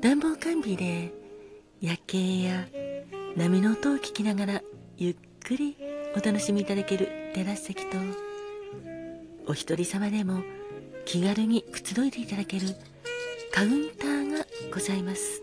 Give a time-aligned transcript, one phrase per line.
[0.00, 1.12] 暖房完備で
[1.82, 2.66] 夜景や
[3.36, 4.62] 波の音を聞きながら
[4.96, 5.76] ゆっくり
[6.16, 7.98] お楽しみいただけるテラス席と
[9.46, 10.42] お一人様でも
[11.04, 12.68] 気軽にくつろいでいただける
[13.52, 15.42] カウンターがございます。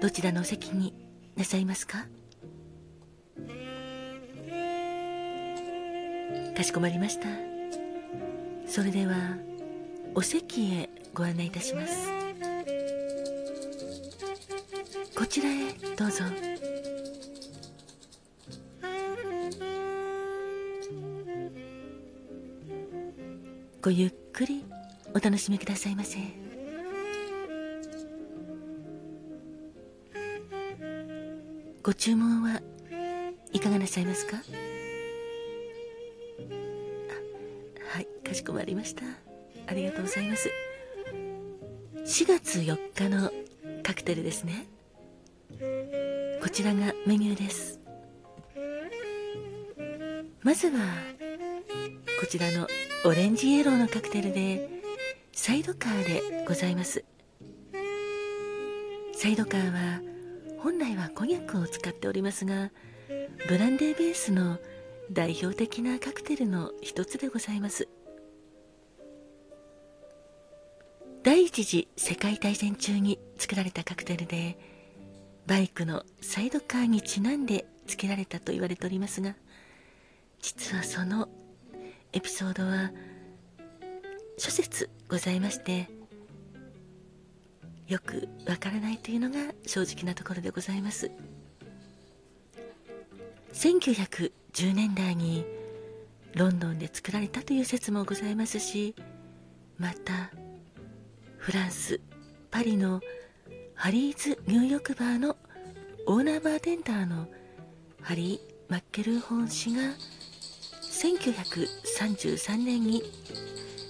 [0.00, 0.94] どちらのお席に
[1.36, 2.06] なさいますか？
[6.56, 7.26] かしこまりました。
[8.68, 9.36] それでは
[10.14, 12.08] お席へご案内いたします。
[15.16, 16.24] こちらへどうぞ。
[23.82, 24.64] ごゆっくり
[25.14, 26.18] お楽しみくださいませ。
[31.82, 32.60] ご注文は
[33.52, 34.36] いかがなさいますか？
[34.36, 34.42] は
[38.00, 39.04] いかしこまりました。
[39.66, 40.50] ありがとうございます。
[42.08, 43.30] 4月4日の
[43.82, 44.66] カクテルですね。
[46.42, 47.80] こちらがメニューです。
[50.42, 50.78] まずは
[52.18, 52.66] こちらの
[53.04, 54.70] オレンジイエローのカクテルで
[55.32, 57.04] サイドカーでございます。
[59.12, 60.00] サイドカーは
[60.60, 62.70] 本来はコニャックを使っておりますが
[63.48, 64.56] ブランデーベースの
[65.12, 67.86] 代表的なカクテルの一つでございます。
[71.38, 74.58] 第一次世界大戦中に作られたカクテルで
[75.46, 79.36] バイクのサイドカーにちなんで付けられたと言われておりますが
[80.42, 81.28] 実はその
[82.12, 82.90] エピソードは
[84.36, 85.88] 諸説ございまして
[87.86, 91.08] よくわからないというのが正直なところでございます。
[93.52, 95.44] 1910年代に
[96.34, 98.96] ロンドンで作られたという説もございますし
[99.78, 100.32] また
[101.38, 102.00] フランス
[102.50, 103.00] パリの
[103.74, 105.36] ハリーズ入浴バーの
[106.06, 107.26] オーナーバーテンダーの
[108.02, 109.82] ハリー・マッケルーホン氏が
[110.82, 113.02] 1933年に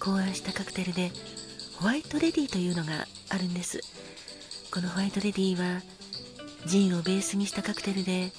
[0.00, 1.10] 考案したカクテルで
[1.78, 3.80] ホワイトレディというのがあるんです。
[4.72, 5.82] このホワイトレディは
[6.64, 8.30] ジンをベースにしたカクテルで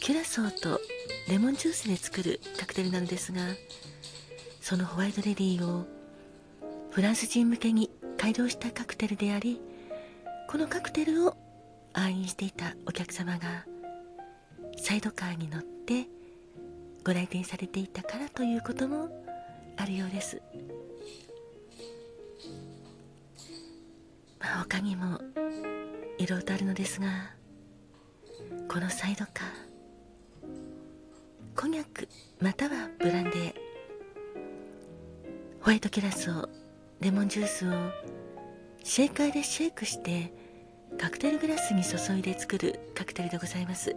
[0.00, 0.78] キュラソーと
[1.26, 3.40] レモンジュースで作るカクテルなのですが
[4.60, 5.86] そのホワイトレディを
[6.90, 7.90] フランス人向けに
[8.24, 9.60] 改良したカクテルであり
[10.48, 11.36] このカクテルを
[11.92, 13.66] 愛飲していたお客様が
[14.78, 16.06] サイドカーに乗って
[17.04, 19.10] ご来店されていたからということも
[19.76, 20.40] あるようです。
[24.40, 25.20] まあ他にも
[26.16, 27.08] いろいろとあるのですが
[28.70, 29.46] このサイドカー
[31.60, 32.08] コニャック
[32.40, 33.54] またはブランデー
[35.60, 36.63] ホワイトキュラソー
[37.04, 37.72] レモンジュースを
[38.82, 40.32] シェーカーでシェイクして
[40.98, 43.94] カクテルグラスに注いで作るカクテルでございます。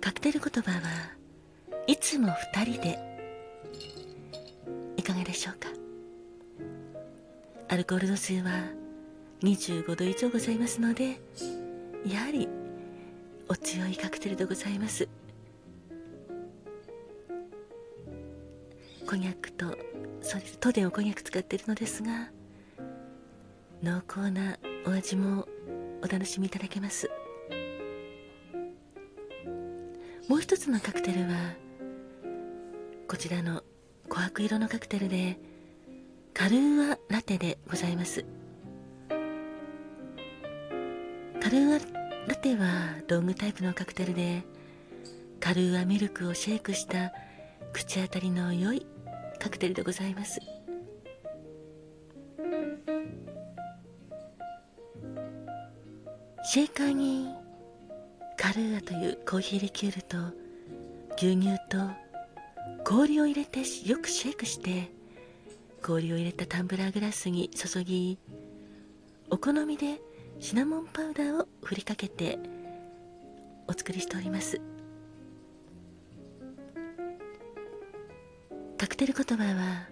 [0.00, 0.80] カクテル言葉は
[1.88, 2.96] いつも二人で。
[4.96, 5.68] いかがでしょうか？
[7.66, 8.52] アルコール度数は
[9.42, 11.20] 25度以上ございますので
[12.06, 12.48] やはり
[13.48, 15.08] お強いカクテルでございます。
[19.08, 19.74] コニャックと
[20.28, 20.58] そうです。
[20.58, 22.28] トデをコニャック使っているのですが
[23.82, 25.48] 濃厚なお味も
[26.02, 27.10] お楽しみいただけます。
[30.28, 31.28] もう一つのカクテルは
[33.08, 33.62] こちらの
[34.10, 35.38] 琥珀色のカクテルで
[36.34, 38.26] カルーアラテでございます。
[39.08, 39.14] カ
[41.48, 41.78] ルーア
[42.28, 44.42] ラテはロングタイプのカクテルで
[45.40, 47.14] カルーアミルクをシェイクした
[47.72, 48.86] 口当たりの良い
[49.38, 50.40] カクテルでございます。
[56.50, 57.28] シェイカーに
[58.38, 60.16] カルーアというコーヒーリキュールと
[61.18, 61.78] 牛乳と
[62.84, 64.90] 氷を入れてよくシェイクして
[65.82, 68.18] 氷を入れたタンブラーグラスに注ぎ
[69.30, 70.00] お好みで
[70.40, 72.38] シナモンパウダーを振りかけて
[73.66, 74.77] お作りしております。
[78.88, 79.86] カクテル言葉は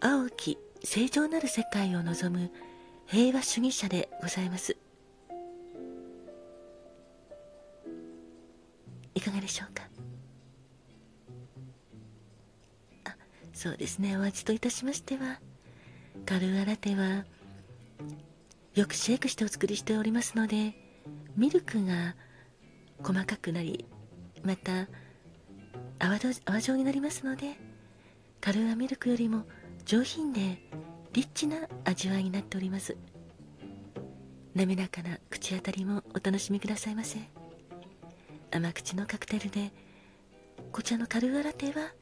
[0.00, 2.50] 青き正常なる世界を望む
[3.06, 4.76] 平和主義者でございます。
[9.14, 9.84] いかがでしょうか？
[13.04, 13.16] あ
[13.54, 14.16] そうですね。
[14.16, 15.38] お味といたしましては
[16.26, 17.24] カルーアラテは
[18.74, 20.74] よくシェイクしてお作りしておりますので
[21.36, 22.16] ミルクが
[23.04, 23.84] 細かくなり
[24.42, 24.88] また
[25.98, 27.56] 泡泡状になりますので
[28.40, 29.44] カルーアミルクよりも
[29.84, 30.62] 上品で
[31.12, 32.96] リッチな味わいになっております。
[34.54, 37.18] 滑らかな口当たりもお楽しみくださいませ。
[38.50, 39.72] 甘口のカクテルで
[40.72, 41.92] こちらのカルーアラテは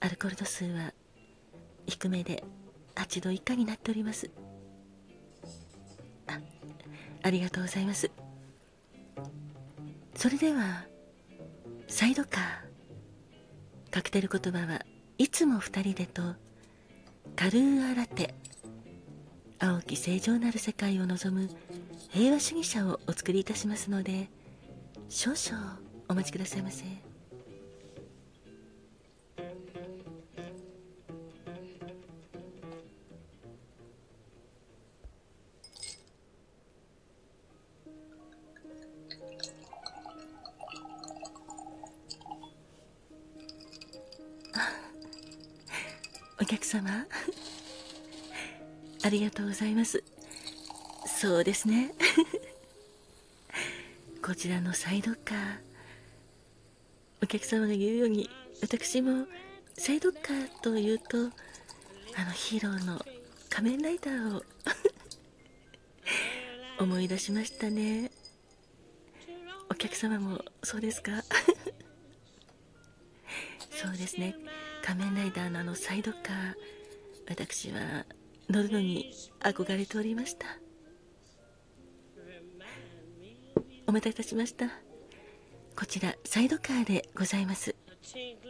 [0.00, 0.92] アルコール度数は
[1.86, 2.44] 低めで
[2.94, 4.30] 8度以下になっております。
[6.26, 6.38] あ
[7.22, 8.10] ありがとうございます。
[10.14, 10.84] それでは
[11.86, 12.67] サイドカー
[13.90, 14.82] カクテル言葉は
[15.16, 16.22] いつも2人でと
[17.36, 18.34] カルーアラテ
[19.58, 21.48] 青き正常なる世界を望む
[22.10, 24.28] 平和主義者をお作りいたしますので
[25.08, 27.07] 少々お待ちくださいませ。
[46.40, 47.06] お客様。
[49.02, 50.02] ありがとうございます。
[51.06, 51.92] そうですね。
[54.22, 55.58] こちらのサイドカー。
[57.22, 58.30] お客様が言うように
[58.62, 59.26] 私も
[59.76, 61.18] サイドカーというと
[62.14, 63.04] あのヒーローの
[63.50, 64.44] 仮面ライダーを
[66.78, 68.10] 思い出しましたね。
[69.70, 71.22] お客様もそうですか？
[73.82, 74.36] そうですね。
[74.88, 76.54] 仮面ライダーのあのサイドカー
[77.28, 78.06] 私は
[78.48, 80.46] 乗るのに憧れておりました。
[83.86, 84.70] お待たせいたしました。
[85.76, 87.76] こちらサイドカーでございます。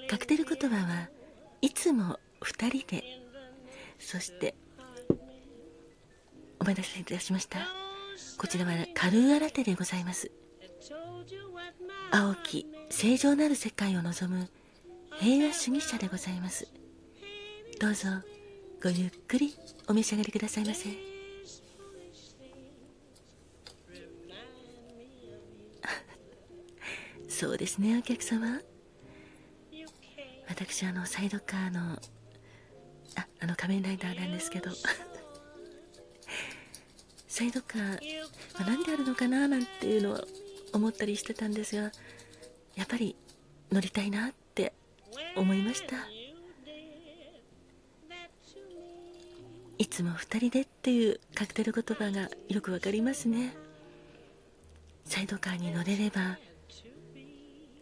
[0.09, 1.09] カクテル言葉は
[1.61, 3.03] いつも2人で。
[3.99, 4.55] そして
[6.61, 7.67] お待たせいたしました。
[8.37, 10.31] こちらはカルーアラテでございます。
[12.13, 14.49] 青き正常なる世界を望む
[15.21, 16.69] 平和主義者でございます。
[17.81, 18.09] どうぞ
[18.81, 19.53] ごゆっくり
[19.89, 20.91] お召し上がりくださいませ。
[27.29, 28.61] そうですねお客様。
[30.47, 32.01] 私あのサイドカーの
[33.17, 34.71] ああの仮面ライダーなんですけど。
[37.27, 38.23] サイドカー、
[38.55, 40.25] まあ、何であるのかななんていうのは
[40.73, 41.91] 思ったりしてたんですが
[42.77, 43.17] やっぱり
[43.73, 44.29] 乗りたいな。
[44.29, 44.48] って
[45.37, 45.97] 思いました。
[49.79, 53.55] いつも2人でっていうカクテル言葉がよくわかりますね。
[55.05, 56.39] サイドカーに乗れれば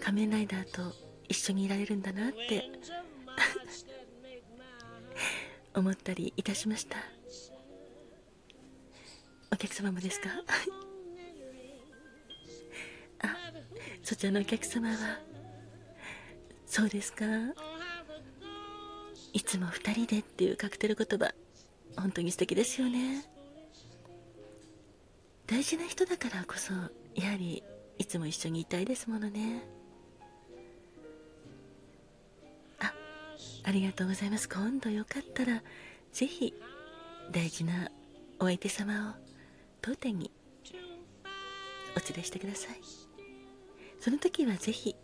[0.01, 0.93] 仮面ライダーと
[1.29, 2.71] 一緒にいられるんだなって
[5.75, 6.99] 思ったりいたしました。
[9.53, 10.29] お客様もですか？
[13.21, 13.37] あ
[14.05, 15.19] そちらのお客様は
[16.77, 17.25] そうですか？
[19.33, 21.33] いつも2人でっていうカクテル言葉
[21.97, 23.25] 本当に素敵ですよね。
[25.47, 26.75] 大事な人だからこそ
[27.15, 27.63] やはり
[27.97, 29.67] いつも一緒にいたいですものね。
[32.81, 32.93] あ
[33.65, 34.47] ありがとうございます。
[34.47, 35.63] 今度よかったら
[36.13, 36.53] ぜひ
[37.33, 37.91] 大事な
[38.39, 39.15] お相手様を
[39.81, 40.31] 当店に
[41.97, 42.77] お連れしてください。
[43.99, 44.95] その時はぜひ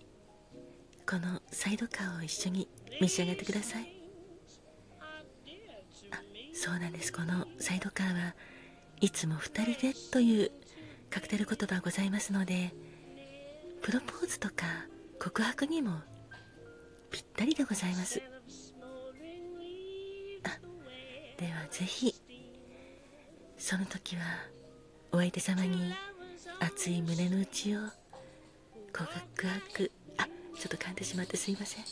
[1.12, 2.66] このサイドカーを一緒に
[2.98, 3.82] 召し上がってください。
[6.10, 6.16] あ
[6.54, 7.12] そうなんです。
[7.12, 8.34] このサイドカーは
[9.02, 10.50] いつも2人でという
[11.10, 12.72] カクテル言葉ございますので
[13.82, 14.64] プロポーズとか
[15.20, 16.00] 告白にも
[17.10, 18.22] ぴったりでございます。
[20.44, 20.58] あ
[21.36, 22.14] ではぜひ
[23.58, 24.22] その時は
[25.12, 25.92] お相手様に
[26.58, 27.80] 熱い胸の内を
[28.94, 29.92] 告白。
[30.58, 31.84] ちょっと噛んでしまってすいません。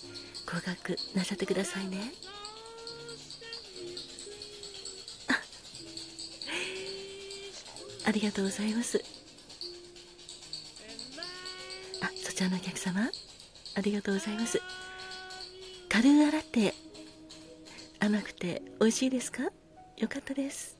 [0.46, 2.12] 告白なさってくださいね。
[8.06, 9.04] ありがとうございます。
[12.02, 13.08] あそちらのお客様。
[13.76, 14.60] ありがとうございます。
[15.88, 16.74] カルーアラテ
[18.00, 19.44] 甘くて美味しいですか？
[19.96, 20.76] よかったです。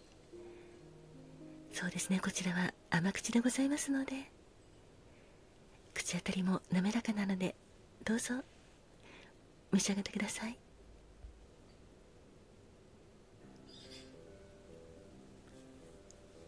[1.73, 2.21] そうですね。
[2.21, 4.31] こちらは甘口でございますので。
[5.95, 7.55] 口当たりも滑らかなので
[8.05, 8.35] どうぞ。
[9.73, 10.59] 召し上がってください。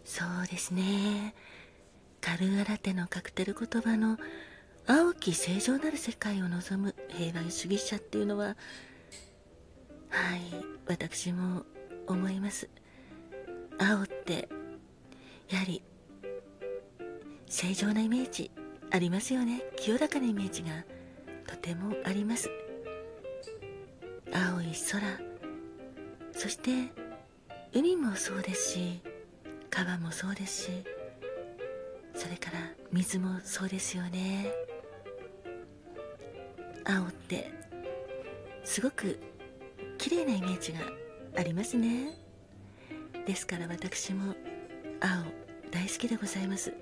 [0.04, 1.34] そうですね。
[2.20, 4.18] カルアラテのカクテル言葉の
[4.86, 8.56] 「青き正常なる世界を望む平和主義者」っていうのは
[10.08, 10.40] はい
[10.86, 11.64] 私も
[12.06, 12.68] 思います。
[13.78, 14.48] 青って
[15.48, 15.82] やはり
[17.46, 18.50] 正常なイメージ
[18.90, 19.62] ありますよね。
[19.76, 20.84] 清らかなイメージが。
[21.46, 22.50] とてもあります。
[24.32, 25.02] 青い空
[26.32, 26.70] そして
[27.74, 29.00] 海もそうですし
[29.70, 30.70] 川もそうですし
[32.14, 32.58] それから
[32.90, 34.52] 水もそうですよね。
[36.84, 37.50] 青って
[38.64, 39.18] すごく
[39.98, 40.80] 綺麗なイメージが
[41.36, 42.16] ありますね。
[43.26, 44.34] ですから私も
[45.00, 45.24] 青
[45.70, 46.72] 大好きでございます。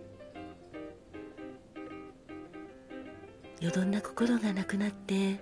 [3.60, 5.38] よどんな心がなくなって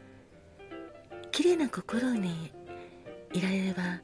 [1.31, 2.53] 綺麗な心に
[3.33, 4.01] いられれば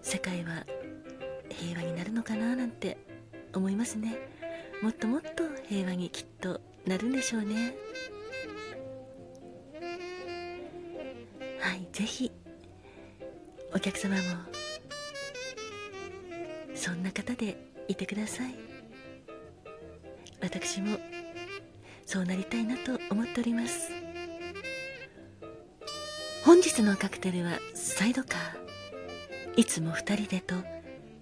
[0.00, 0.64] 世界は
[1.50, 2.96] 平和になるのかななんて
[3.54, 4.16] 思いますね。
[4.82, 7.74] もっともっと平和にきっとなるんでしょうね。
[11.60, 12.30] はいぜひ
[13.74, 14.22] お客様も
[16.74, 17.58] そんな方で
[17.88, 18.54] いてください。
[20.40, 20.96] 私も
[22.08, 23.90] そうなりたいなと思っております。
[26.42, 29.60] 本日のカクテルはサイドカー。
[29.60, 30.54] いつも2人でと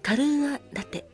[0.00, 1.04] カルーアラテ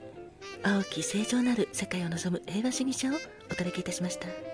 [0.63, 3.13] 青き正常なる世界を望む平和主義者を
[3.51, 4.52] お届けいたしました。